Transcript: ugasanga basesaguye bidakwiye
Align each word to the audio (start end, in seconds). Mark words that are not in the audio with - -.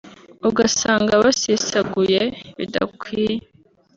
ugasanga 0.49 1.13
basesaguye 1.23 2.21
bidakwiye 2.57 3.35